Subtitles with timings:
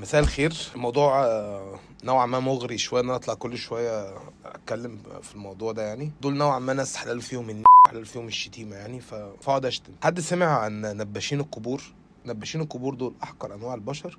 [0.00, 0.54] مساء الخير.
[0.74, 5.82] الموضوع آه، نوعا ما مغري شوية إن أنا أطلع كل شوية أتكلم في الموضوع ده
[5.82, 6.12] يعني.
[6.20, 9.92] دول نوعا ما ناس حلال فيهم الن- حلال فيهم الشتيمة يعني فأقعد أشتم.
[10.02, 11.82] حد سمع عن نباشين القبور؟
[12.26, 14.18] نباشين القبور دول أحقر أنواع البشر.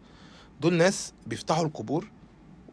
[0.62, 2.08] دول ناس بيفتحوا القبور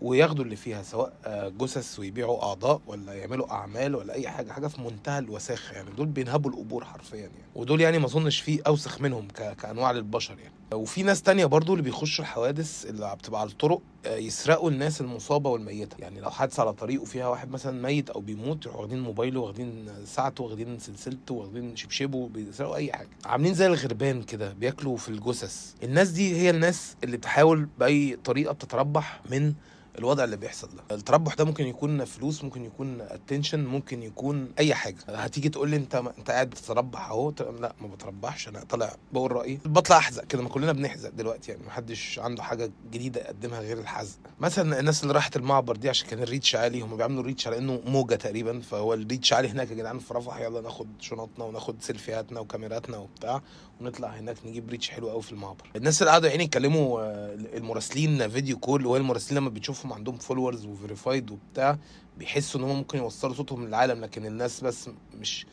[0.03, 4.67] وياخدوا اللي فيها سواء آه، جثث ويبيعوا أعضاء ولا يعملوا أعمال ولا أي حاجة حاجة
[4.67, 5.91] في منتهى الوساخه يعني.
[5.91, 7.33] دول بينهبوا القبور حرفيا يعني.
[7.55, 9.29] ودول يعني ما أظنش فيه أوسخ منهم.
[9.29, 10.55] كأنواع للبشر يعني.
[10.75, 15.51] وفي ناس تانية برضو اللي بيخشوا الحوادث اللي بتبقى على الطرق آه، يسرقوا الناس المصابة
[15.51, 15.97] والميتة.
[15.99, 19.89] يعني لو حادثة على طريق وفيها واحد مثلا ميت أو بيموت يروحوا واخدين موبايله واخدين
[20.07, 23.09] ساعته واخدين سلسلته واخدين شبشبه بيسرقوا أي حاجة.
[23.25, 25.73] عاملين زي الغربان كده بياكلوا في الجثث.
[25.83, 29.53] الناس دي هي الناس اللي بتحاول بأي طريقة تتربح من
[29.99, 30.97] الوضع اللي بيحصل ده.
[30.97, 34.97] التربح ده ممكن يكون فلوس ممكن يكون attention ممكن يكون أي حاجة.
[35.09, 38.49] هتيجي تقول لي أنت أنت قاعد بتتربح أهو؟ لا ما بتربحش.
[38.49, 39.59] أنا طالع بقول رأيي.
[39.65, 41.67] بطلع أحزق كده ما كلنا بنحزق دلوقتي يعني.
[41.67, 44.19] محدش عنده حاجة جديدة يقدمها غير الحزق.
[44.41, 47.47] مثلا الناس اللي راحت المعبر دي عشان كان ال reach عالي هم بيعملوا ال reach
[47.47, 48.61] على إنه موجة تقريبا.
[48.61, 52.97] فهو ال reach عالي هناك يا جدعان في رفح يلا ناخد شنطنا وناخد سيلفيهاتنا وكاميراتنا
[52.97, 53.43] وبتاع
[53.81, 55.71] ونطلع هناك نجيب reach حلو قوي في المعبر.
[55.77, 59.51] الناس اللي قعدوا يعني يتكلموا آه، المراسلين video call وهي المراسلين لما
[59.87, 61.79] بتشوفهم عندهم followers و verified وبتاع
[62.19, 65.47] بيحسوا إن هم ممكن يوصلوا صوتهم للعالم لكن الناس بس مش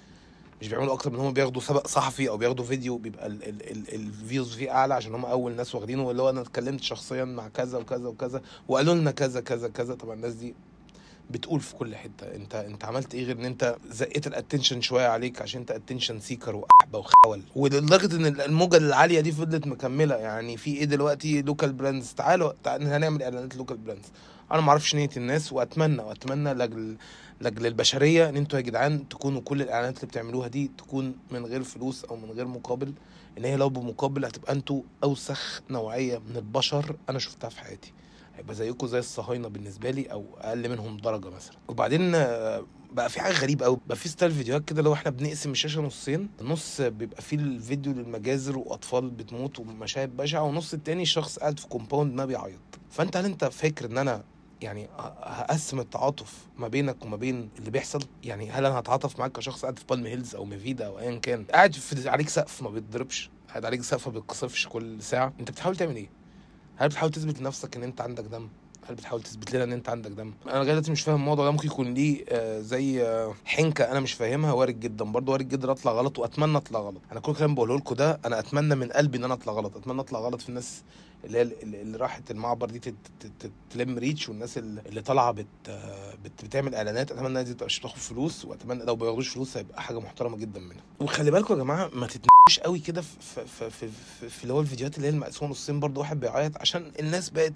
[0.61, 4.71] مش بيعملوا أكتر من هم بياخدوا سبق صحفي أو بياخدوا فيديو بيبقى ال views فيه
[4.71, 8.41] أعلى عشان هم أول ناس واخدينه اللي هو أنا اتكلمت شخصيا مع كذا وكذا وكذا
[8.67, 9.95] وقالوا لنا كذا كذا كذا.
[9.95, 10.55] طبعا الناس دي
[11.31, 12.35] بتقول في كل حتة.
[12.35, 16.19] انت انت عملت إيه غير ان انت زقيت ال attention شوية عليك عشان انت attention
[16.19, 20.15] seeker وقحبة وخول؟ ولدرجة إن الموجة العالية دي فضلت مكملة.
[20.15, 24.05] يعني في إيه دلوقتي؟ local brands تعالوا تعال هنعمل إعلانات local brands
[24.51, 26.97] أنا ما أعرفش نية الناس وأتمنى وأتمنى لاجل
[27.41, 31.63] لاجل البشرية إن أنتوا يا جدعان تكونوا كل الإعلانات اللي بتعملوها دي تكون من غير
[31.63, 32.93] فلوس أو من غير مقابل.
[33.37, 37.93] إن هي لو بمقابل هتبقى أنتوا أوسخ نوعية من البشر أنا شفتها في حياتي.
[38.43, 41.55] هيبقى زيكم زي الصهاينة بالنسبة لي أو أقل منهم درجة مثلا.
[41.67, 45.51] وبعدين آه، بقى في حاجة غريبة قوي بقى في style فيديوهات كده لو إحنا بنقسم
[45.51, 51.59] الشاشة نصين نص بيبقى فيه الفيديو للمجازر وأطفال بتموت ومشاهد بشعة والنص التاني شخص قاعد
[51.59, 52.59] في compound ما بيعيط.
[52.89, 54.23] فأنت هل أنت فاكر إن أنا
[54.61, 54.87] يعني
[55.21, 59.79] هقسم التعاطف ما بينك وما بين اللي بيحصل؟ يعني هل أنا هتعاطف معاك كشخص قاعد
[59.79, 63.65] في بالم هيلز أو ميفيدا أو ايا كان؟ قاعد في عليك سقف ما بيتضربش قاعد
[63.65, 65.33] عليك سقف ما بيتقصفش كل ساعة.
[65.39, 66.09] أنت بتحاول تعمل إيه؟
[66.77, 68.47] هل بتحاول تثبت لنفسك إن أنت عندك دم؟
[68.89, 71.51] هل بتحاول تثبت لنا إن أنت عندك دم؟ أنا لغاية دلوقتي مش فاهم الموضوع ده.
[71.51, 75.05] ممكن يكون ليه آه زي آه حنكة أنا مش فاهمها وارد جدا.
[75.05, 77.01] برضه وارد جدا أطلع غلط وأتمنى أطلع غلط.
[77.11, 79.77] أنا كل كلام بقوله لكم ده أنا أتمنى من قلبي إن أنا أطلع غلط.
[79.77, 80.81] أتمنى أطلع غلط في الناس
[81.25, 82.93] اللي هي اللي راحت المعبر دي
[83.71, 85.45] تلم ريتش والناس اللي طالعة بت
[86.23, 87.11] بت بتعمل إعلانات.
[87.11, 90.81] أتمنى دي تبقاش بتاخد فلوس وأتمنى لو ما بياخدوش فلوس هيبقى حاجة محترمة جدا منهم
[90.99, 93.89] وخلي بالكم يا جماعة ما تتنش قوي كده في في في,
[94.29, 97.53] في, اللي هو الفيديوهات اللي هي المقسومة نصين برضه واحد بيعيط عشان الناس بقت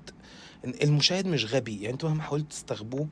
[0.66, 1.76] المشاهد مش غبي.
[1.82, 3.08] يعني أنتوا مهما حاولتوا تستغبوه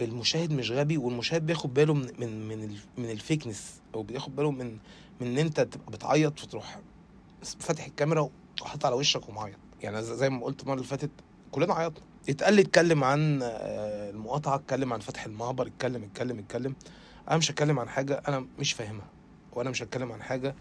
[0.00, 3.62] المشاهد مش غبي والمشاهد بياخد باله من من من, من الفيكنس
[3.94, 4.78] أو بياخد باله من
[5.20, 6.78] من إن أنت تبقى بتعيط وتروح
[7.60, 8.30] فاتح الكاميرا
[8.62, 9.56] وحاطط على وشك ومعيط.
[9.82, 11.10] يعني زي ما قلت المرة اللي فاتت
[11.52, 12.04] كلنا عيطنا.
[12.28, 16.74] اتقال لي اتكلم عن آه، المقاطعة اتكلم عن فتح المعبر اتكلم اتكلم اتكلم.
[17.28, 19.06] أنا مش هتكلم عن حاجة أنا مش فاهمها
[19.52, 20.54] وأنا مش هتكلم عن حاجة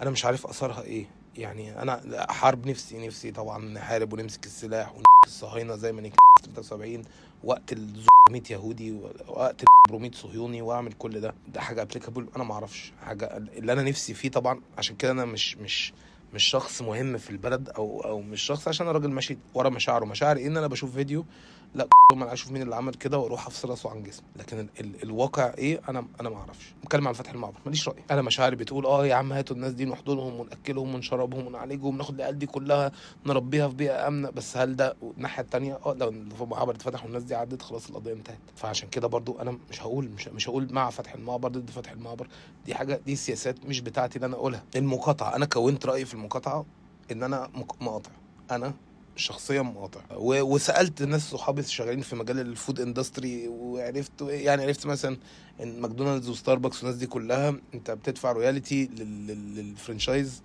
[0.00, 1.06] أنا مش عارف أثرها إيه.
[1.36, 7.02] يعني أنا حرب نفسي نفسي طبعا نحارب ونمسك السلاح ونمسك الصهاينة زي ما نكتب 73
[7.44, 11.34] وقت ال 100 يهودي وقت ال 100 صهيوني وأعمل كل ده.
[11.48, 12.92] ده حاجة applicable أنا ما أعرفش.
[13.04, 15.92] حاجة اللي أنا نفسي فيه طبعا عشان كده أنا مش مش
[16.32, 20.04] مش شخص مهم في البلد أو أو مش شخص عشان أنا راجل ماشي ورا مشاعره.
[20.04, 21.26] مشاعر إيه؟ إن أنا بشوف فيديو
[21.74, 24.26] لا أنا أشوف مين اللي عمل كده وأروح أفصل راسه عن جسمه.
[24.36, 26.74] لكن ال ال الواقع إيه؟ أنا أنا ما أعرفش.
[26.82, 28.02] بتكلم عن فتح المعبر ماليش رأي.
[28.10, 32.38] أنا مشاعري بتقول آه يا عم هاتوا الناس دي نحضنهم ونأكلهم ونشربهم ونعالجهم وناخد العيال
[32.38, 32.92] دي كلها
[33.26, 34.30] نربيها في بيئة آمنة.
[34.30, 38.38] بس هل ده الناحية الثانية آه لو المعبر اتفتح والناس دي عدت خلاص القضية انتهت.
[38.56, 42.28] فعشان كده برضو أنا مش هقول مش, مش هقول مع فتح المعبر ضد فتح المعبر.
[42.66, 44.62] دي حاجة دي سياسات مش بتاعتي اللي أنا أقولها.
[44.76, 46.64] المقاطعة أنا كونت رأيي في المقاطعة
[47.12, 48.10] إن أنا مقاطع.
[48.50, 48.72] أنا
[49.16, 50.00] شخصيا مقاطع.
[50.18, 55.16] وسألت ناس صحابي شغالين في مجال ال food industry وعرفت يعني عرفت مثلا
[55.62, 60.42] إن ماكدونالدز وستاربكس والناس دي كلها أنت بتدفع royalty لل franchise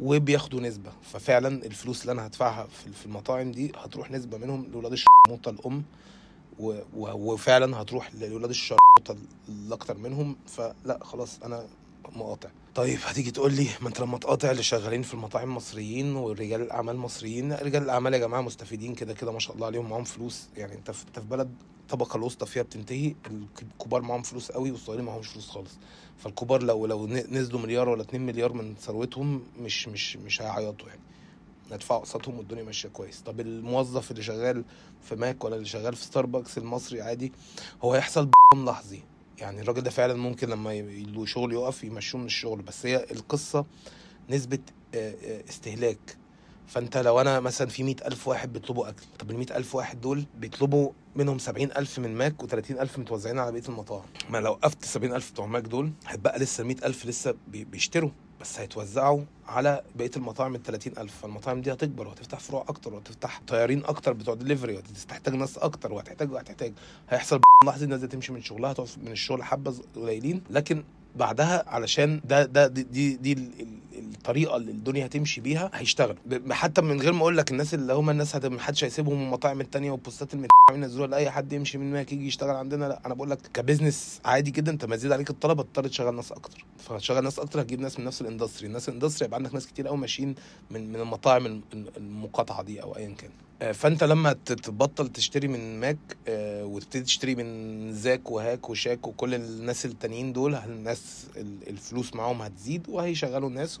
[0.00, 0.90] وبياخدوا نسبة.
[1.02, 2.66] ففعلا الفلوس اللي أنا هدفعها
[3.00, 5.84] في المطاعم دي هتروح نسبة منهم لاولاد الشرموطه الأم
[6.96, 9.16] وفعلا هتروح لاولاد الشرموطه
[9.48, 10.36] الاكتر منهم.
[10.46, 11.66] فلا خلاص أنا
[12.16, 12.48] مقاطع.
[12.74, 16.96] طيب هتيجي تقول لي ما انت لما تقاطع اللي شغالين في المطاعم مصريين ورجال الأعمال
[16.96, 20.48] مصريين رجال الأعمال يا جماعة مستفيدين كده كده ما شاء الله عليهم معاهم فلوس.
[20.56, 21.50] يعني انت في, انت في بلد
[21.80, 23.14] الطبقه الوسطى فيها بتنتهي
[23.62, 25.78] الكبار معاهم فلوس قوي والصغيرين معاهمش فلوس خالص.
[26.18, 31.00] فالكبار لو لو نزلوا مليار ولا 2 مليار من ثروتهم مش مش مش هيعيطوا يعني.
[31.72, 33.20] ندفعوا أقساطهم والدنيا ماشية كويس.
[33.20, 34.64] طب الموظف اللي شغال
[35.02, 37.32] في ماك ولا اللي شغال في ستاربكس المصري عادي
[37.82, 39.02] هو هيحصل لحظي
[39.38, 43.66] يعني الراجل ده فعلا ممكن لما له شغل يقف يمشوه من الشغل بس هي القصة
[44.30, 44.58] نسبة
[45.48, 46.16] استهلاك.
[46.66, 50.24] فأنت لو أنا مثلا في مئة ألف واحد بيطلبوا أكل طب ال ألف واحد دول
[50.38, 52.46] بيطلبوا منهم سبعين ألف من ماك و
[52.80, 54.04] ألف متوزعين على بقية المطاعم.
[54.30, 58.10] ما لو وقفت سبعين ألف بتوع ماك دول هيبقى لسه المئة ألف لسه بيشتروا.
[58.40, 63.84] بس هيتوزعوا على بقية المطاعم ال 30000 فالمطاعم دي هتكبر وهتفتح فروع أكتر وهتفتح طيارين
[63.84, 66.72] أكتر بتوع دليفري وهتحتاج ناس أكتر وهتحتاج وهتحتاج.
[67.08, 70.42] هيحصل لحظة الناس دي تمشي من شغلها تقف من الشغل حبة قليلين.
[70.50, 70.84] لكن
[71.16, 73.48] بعدها علشان ده ده دي دي, دي
[73.98, 76.16] الطريقة اللي الدنيا هتمشي بيها هيشتغلوا.
[76.50, 79.90] حتى من غير ما أقول لك الناس اللي هم الناس ما حدش هيسيبهم المطاعم التانية
[79.90, 83.14] وال posts ات اللي ينزلوها لأي حد يمشي من هناك يجي يشتغل عندنا لأ أنا
[83.14, 84.72] بقول لك ك business عادي جدا.
[84.72, 86.64] أنت ما عليك الطلب هتضطر تشغل ناس أكتر.
[86.78, 88.66] فتشغل ناس أكتر هتجيب ناس من نفس ال industry.
[88.66, 90.34] الناس ال industry يبقى عندك ناس كتير قوي ماشيين
[90.70, 91.60] من من المطاعم
[91.96, 93.30] المقاطعة دي أو ايا كان.
[93.62, 95.98] آه، فأنت لما تبطل تشتري من ماك
[96.28, 101.26] آه، وتبتدي تشتري من زاك وهاك وشاك وكل الناس التانيين دول الناس
[101.66, 103.80] الفلوس معاهم هتزيد؟ وهيشغلوا الناس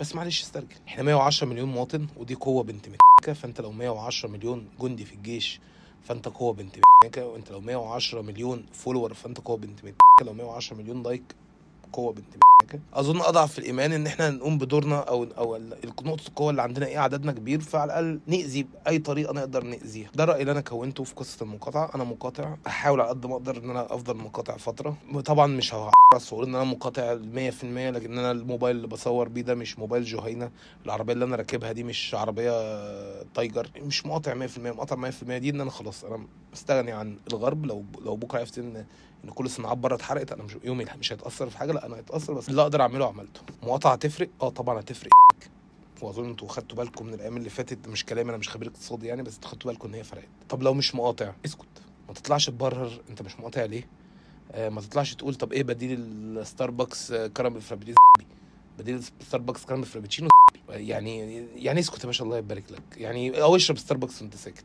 [0.00, 4.68] بس معلش استرجل إحنا 110 مليون مواطن ودي قوة بنت متناكة فانت لو 110 مليون
[4.80, 5.60] جندي في الجيش
[6.02, 10.76] فانت قوة بنت متناكة وانت لو 110 مليون follower فانت قوة بنت متناكة لو 110
[10.76, 11.34] مليون like
[11.94, 15.58] قوة بنت متناكة أظن أضعف الإيمان إن إحنا نقوم بدورنا أو أو
[16.02, 20.10] نقطة القوة اللي عندنا إيه عددنا كبير فعلى الأقل نأذي بأي طريقة نقدر نأذيها.
[20.14, 21.90] ده الراي اللي أنا كونته في قصة المقاطعة.
[21.94, 24.96] أنا مقاطع احاول على قد ما أقدر إن أنا أفضل مقاطع فترة.
[25.24, 25.92] طبعا مش هعرف
[26.32, 30.50] واقول إن أنا مقاطع 100% لكن أنا الموبايل اللي بصور بيه ده مش موبايل جهينة.
[30.86, 32.52] العربية اللي أنا راكبها دي مش عربية
[33.22, 33.70] تايجر.
[33.82, 37.66] مش مقاطع 100% مقاطع 100% دي إن أنا خلاص أنا مستغني عن الغرب.
[37.66, 38.84] لو لو بكرة عرفت إن
[39.24, 42.34] إن كل الصناعات بره اتحرقت أنا مش يومي مش هيتأثر في حاجة لأ أنا هيتأثر
[42.34, 43.40] بس اللي أقدر أعمله عملته.
[43.62, 45.10] مقاطعة هتفرق آه طبعا هتفرق.
[46.02, 49.22] واظن أنتوا خدتوا بالكم من الأيام اللي فاتت مش كلام أنا مش خبير اقتصادي يعني
[49.22, 50.28] بس خدتوا بالكم إن هي فرقت.
[50.48, 51.66] طب لو مش مقاطع اسكت.
[52.08, 53.86] ما تطلعش تبرر أنت مش مقاطع ليه؟
[54.52, 57.96] آه ما تطلعش تقول طب إيه بديل الستاربكس آه، caramel frappuccino
[58.78, 60.28] بديل ستاربكس caramel frappuccino
[60.68, 62.82] يعني يعني اسكت يا باشا الله يبارك لك.
[62.96, 64.64] يعني أو اشرب ستاربكس وأنت ساكت.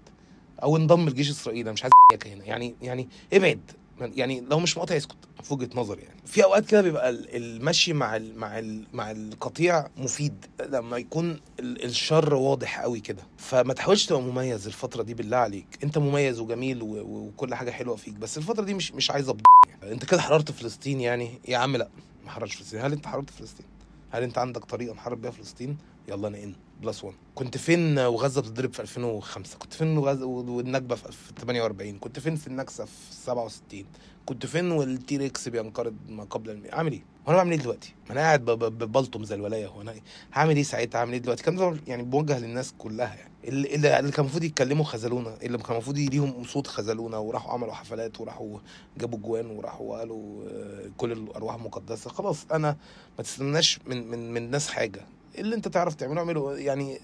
[0.63, 1.93] أو انضم لجيش إسرائيل أنا مش عايز
[2.25, 2.45] هنا.
[2.45, 3.71] يعني يعني ابعد.
[4.01, 6.19] يعني لو مش مقاطع يسكت في وجهة نظري يعني.
[6.25, 12.33] في أوقات كده بيبقى المشي مع ال مع ال مع القطيع مفيد لما يكون الشر
[12.35, 13.23] واضح قوي كده.
[13.37, 15.67] فما تحاولش تبقى مميز الفترة دي بالله عليك.
[15.83, 19.31] أنت مميز وجميل وكل حاجة حلوة فيك بس الفترة دي مش مش عايز
[19.67, 19.93] يعني.
[19.93, 21.89] أنت كده حررت فلسطين يعني؟ يا عم لا
[22.25, 22.79] ما حررتش فلسطين.
[22.81, 23.65] هل أنت حررت فلسطين؟
[24.11, 25.77] هل أنت عندك طريقة نحارب بيها فلسطين؟
[26.07, 31.33] يلا n plus 1 كنت فين وغزة بتضرب في 2005 كنت فين وغزة والنكبه في
[31.39, 33.86] 48 كنت فين في النكسة في 67
[34.25, 36.69] كنت فين وال T-Rex بينقرض ما قبل المي...
[36.71, 39.93] عامل إيه؟ وأنا بعمل إيه دلوقتي؟ ما أنا قاعد ببلطم زي الولاية هو أنا
[40.33, 44.25] هعمل إيه ساعتها؟ هعمل إيه دلوقتي؟ كان يعني موجه للناس كلها يعني اللي, اللي كان
[44.25, 48.59] المفروض يتكلموا خذلونا اللي كان المفروض ليهم صوت خذلونا وراحوا عملوا حفلات وراحوا
[48.98, 52.77] جابوا جوان وراحوا قالوا آه، كل الأرواح مقدسة خلاص أنا
[53.17, 55.01] ما تستناش من من من ناس حاجة
[55.39, 56.58] اللي انت تعرف تعمله اعمله.
[56.58, 57.00] يعني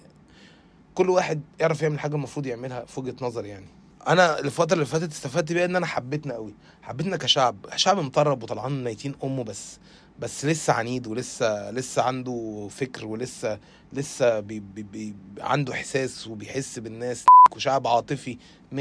[0.96, 3.66] كل واحد يعرف يعمل حاجة المفروض يعملها في وجهة نظري يعني.
[4.08, 6.54] أنا الفترة اللي فاتت استفدت بيها إن أنا حبيتنا قوي.
[6.82, 7.56] حبيتنا كشعب.
[7.76, 9.80] شعب مطرب وطلعان ميتين أمه بس.
[10.20, 13.60] بس لسه عنيد ولسه لسه عنده فكر ولسه
[13.94, 17.26] لسه بي بي بي عنده إحساس وبيحس بالناس.
[17.56, 18.38] وشعب عاطفي
[18.72, 18.78] 100%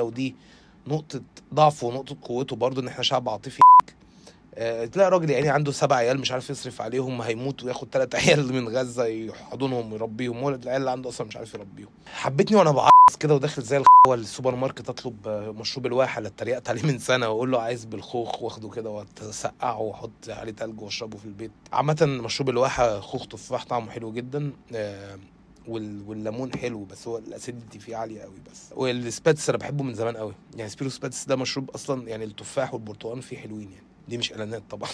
[0.00, 0.34] ودي
[0.86, 1.22] نقطة
[1.54, 3.60] ضعفه ونقطة قوته برضو إن إحنا شعب عاطفي.
[4.92, 8.68] تلاقي راجل يعني عنده سبع عيال مش عارف يصرف عليهم هيموت وياخد ثلاث عيال من
[8.68, 11.88] غزة يحضنهم ويربيهم ولد العيال اللي عنده أصلا مش عارف يربيهم.
[12.06, 16.70] حبتني وأنا بعص كده وداخل زي الخوه السوبر ماركت أطلب آه، مشروب الواحة اللي اتريقت
[16.70, 21.24] عليه من سنة وأقول له عايز بالخوخ واخده كده واسقعه وأحط عليه تلج وأشربه في
[21.24, 21.50] البيت.
[21.72, 25.18] عامة مشروب الواحة خوخ تفاح طعمه حلو جدا آه،
[25.68, 26.02] وال...
[26.06, 28.72] والليمون حلو بس هو ال acidity فيه عالية قوي بس.
[28.76, 30.34] والسباتس أنا بحبه من زمان قوي.
[30.56, 33.91] يعني سبيرو سباتس ده مشروب أصلا يعني التفاح والبرتقال فيه حلوين يعني.
[34.08, 34.90] دي مش إعلانات طبعا.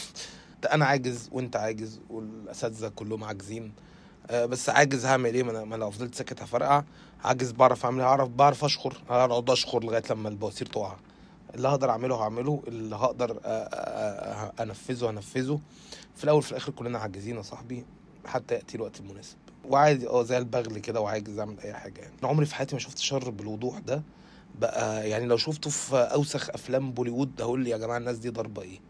[0.62, 3.72] ده أنا عاجز وأنت عاجز والأساتذة كلهم عاجزين.
[4.30, 6.84] آه، بس عاجز هعمل إيه؟ ما أنا لو فضلت ساكت هفرقع.
[7.24, 9.02] عاجز بعرف أعمل إيه؟ هعرف بعرف أشخر.
[9.08, 10.96] هقعد أشخر لغاية لما البواسير تقع.
[11.54, 12.62] اللي هقدر أعمله هعمله.
[12.68, 13.40] اللي هقدر
[14.60, 15.60] أنفذه هنفذه.
[16.16, 17.84] في الأول في الآخر كلنا عاجزين يا صاحبي.
[18.26, 19.36] حتى يأتي الوقت المناسب.
[19.64, 22.14] وعادي أه زي البغل كده وعاجز أعمل أي حاجة يعني.
[22.20, 24.02] أنا عمري في حياتي ما شفت شر بالوضوح ده.
[24.58, 28.80] بقى يعني لو شفته في أوسخ أفلام بوليوود هقول يا جماعة الناس دي ضاربه إيه؟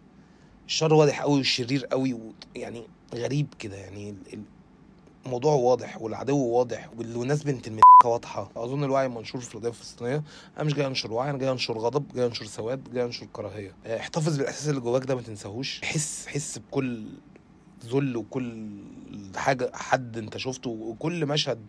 [0.68, 2.18] الشر واضح قوي والشرير قوي.
[2.56, 2.82] يعني
[3.14, 4.42] غريب كده يعني ال- ال-
[5.26, 10.22] الموضوع واضح والعدو واضح وال- والناس بنت المكة واضحة أظن الوعي منشور في القضية الفلسطينية
[10.56, 13.72] أنا مش جاي أنشر وعي أنا جاي أنشر غضب جاي أنشر سواد جاي أنشر كراهية
[13.86, 17.06] آه، احتفظ بالإحساس اللي جواك ده ما تنساهوش حس حس بكل
[17.86, 18.68] ذل وكل
[19.36, 21.60] حاجة حد أنت شفته وكل مشهد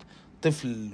[0.42, 0.90] طفل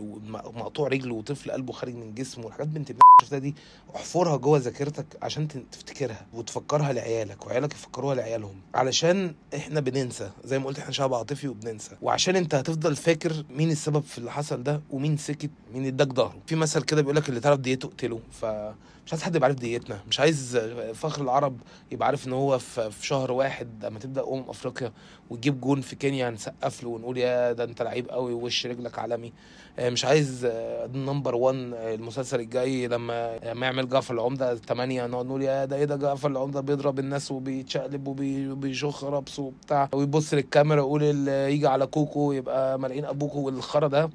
[0.56, 3.56] مقطوع رجله وطفل قلبه خارج من جسمه والحاجات بنت شفتها دي
[3.96, 10.66] احفرها جوه ذاكرتك عشان تفتكرها وتفكرها لعيالك وعيالك يفكروها لعيالهم علشان إحنا بننسى زي ما
[10.66, 14.82] قلت إحنا شعب عاطفي وبننسى وعشان انت هتفضل فاكر مين السبب في اللي حصل ده
[14.92, 16.38] ومين سكت مين اداك ظهره.
[16.48, 20.00] في مثل كده بيقول لك اللي تعرف ديته اقتله فمش عايز حد يبقى عارف ديتنا
[20.08, 20.58] مش عايز
[20.94, 21.58] فخر العرب
[21.92, 24.92] يبقى عارف ان هو في شهر واحد اما تبدأ أمم أفريقيا
[25.30, 29.34] وتجيب جون في كينيا هنسقف له ونقول يا ده انت لعيب قوي ووش رجلك عالمي.
[29.80, 30.46] آه، مش عايز
[30.94, 35.86] number 1 المسلسل الجاي لما لما يعمل جعفر العمدة 8 نقعد نقول يا ده إيه
[35.86, 39.90] ده جعفر العمدة بيضرب الناس وبيتشقلب وبي- وبيشخ ربص وبتاع.
[39.94, 44.10] ويبص للكاميرا اللي يجي على كوكو يبقى ملاقين أبوكو والخرا ده.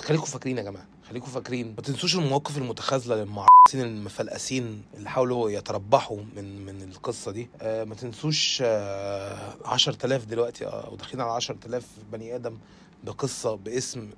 [0.00, 0.86] خليكم فاكرين يا جماعة.
[1.10, 1.74] خليكم فاكرين.
[1.76, 7.48] ما تنسوش المواقف المتخاذلة للمعرسين المفلقسين اللي حاولوا يتربحوا من من القصة دي.
[7.60, 12.58] آه ما تنسوش آه 10000 دلوقتي آه وداخلين على 10000 بني آدم
[13.04, 14.10] بقصة باسم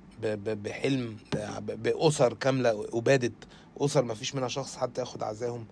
[0.45, 1.17] بحلم
[1.67, 3.33] بأسر كاملة أبادت.
[3.77, 5.65] أسر ما فيش منها شخص حتى ياخد عزاهم.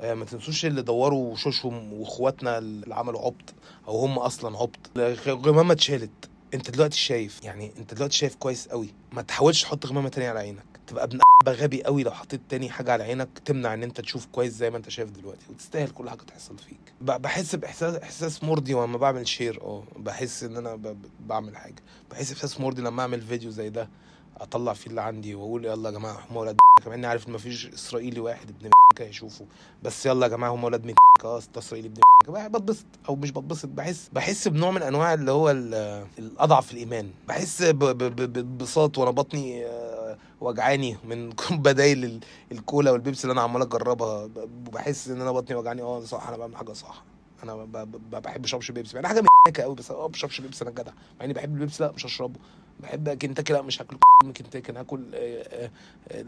[0.00, 3.54] آه، ما تنسوش اللي دوروا وشوشهم وإخواتنا اللي عملوا عبط
[3.88, 4.98] أو هم أصلا عبط.
[5.28, 6.30] غمامة اتشالت.
[6.54, 10.38] انت دلوقتي شايف يعني انت دلوقتي شايف كويس قوي ما تحاولش تحط غمامة تانية على
[10.38, 10.64] عينك.
[10.86, 14.52] تبقى ابن غبي قوي لو حطيت تاني حاجة على عينك تمنع ان انت تشوف كويس
[14.52, 16.78] زي ما انت شايف دلوقتي وتستاهل كل حاجة تحصل فيك.
[17.00, 21.82] بحس بإحساس إحساس مرضي لما بعمل شير آه بحس إن أنا بعمل حاجة.
[22.10, 23.88] بحس باحساس مرضي لما أعمل فيديو زي ده
[24.36, 27.66] أطلع فيه اللي عندي وأقول يلا يا جماعة هم ولاد كمان إني عارف إن مفيش
[27.66, 29.46] إسرائيلي واحد ابن هيشوفه.
[29.82, 34.10] بس يلا يا جماعة هم ولاد مين آه إسرائيلي ابن بتبسط أو مش بتبسط بحس
[34.12, 37.10] بحس بنوع من أنواع اللي هو ال- الأضعف الإيمان.
[37.28, 42.20] بحس بانبساط وأنا بطني آه، وجعاني من بدايل ال-
[42.52, 44.26] الكولا والبيبسي اللي أنا عمال أجربها.
[44.26, 47.02] ب- بحس إن أنا بطني وجعاني آه صح أنا بعمل حاجة صح.
[47.42, 50.40] أنا ب- ب- ب- بحب اشربش بيبسي يعني حاجة مكه قوي بس آه ما بشربش
[50.40, 50.92] بيبسي أنا جدع.
[51.18, 52.40] مع إني بحب البيبسي لأ مش هشربه.
[52.80, 53.96] بحب كنتاكي لأ مش هاكل
[54.38, 55.70] كنتاكي أنا هاكل آه،
[56.10, 56.24] آه،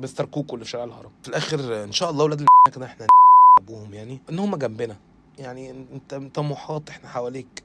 [0.00, 1.10] مستر كوكو اللي في شارع الهرم.
[1.22, 3.06] في الآخر إن شاء الله ولاد ال- كده إحنا
[3.58, 4.96] أبوهم يعني إن هم جنبنا.
[5.38, 7.62] يعني انت طموحات إحنا حواليك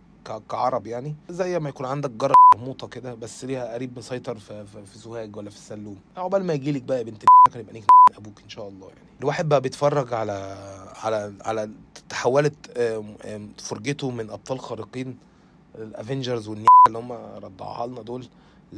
[0.50, 1.16] كعرب يعني.
[1.30, 5.50] زي ما يكون عندك جرة مرموطة كده بس ليها قريب مسيطر في, في, سوهاج ولا
[5.50, 5.98] في السلوم.
[6.18, 7.24] عقبال ما يجيلك بقى يا بنت
[7.56, 7.86] يبقى نيجي
[8.18, 9.00] أبوك إن شاء الله يعني.
[9.20, 10.58] الواحد بقى بيتفرج على
[11.04, 11.70] على على
[12.10, 12.56] تحولت
[13.60, 15.18] فرجته من أبطال خارقين
[15.76, 17.12] الافنجرز والنية اللي هم
[17.44, 18.26] رضعوها لنا دول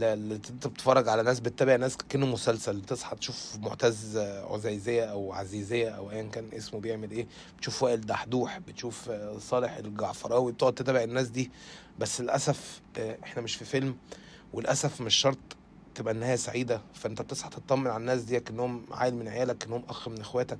[0.04, 6.12] انت بتتفرج على ناس بتتابع ناس كأنه مسلسل بتصحى تشوف معتز عزيزية أو عزيزية أو
[6.12, 11.28] ايا كان اسمه بيعمل إيه بتشوف وائل دحدوح بتشوف آه، صالح الجعفراوي بتقعد تتابع الناس
[11.28, 11.52] دي.
[12.00, 13.98] بس للأسف آه، إحنا مش في فيلم
[14.54, 15.38] وللأسف مش شرط
[15.96, 16.82] تبقى النهاية سعيدة.
[16.94, 20.60] فأنت بتصحى تطمن على الناس دي كانهم عيل من عيالك كانهم أخ من إخواتك.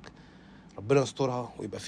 [0.78, 1.80] ربنا يسترها ويبقى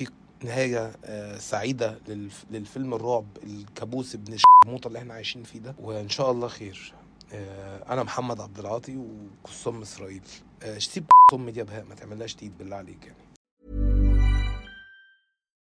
[1.05, 5.75] آه، سعيدة للف- للفيلم الرعب الكابوس ابن الشموطة اللي إحنا عايشين فيه ده.
[5.81, 6.93] وإن شاء الله خير.
[6.95, 6.98] آه،
[7.33, 10.23] أنا محمد عبد العاطي وقصام إسرائيل.
[10.63, 11.05] آه، سيب
[11.35, 13.28] امي دي بهاء ما تعملهاش تيت بالله عليك يعني.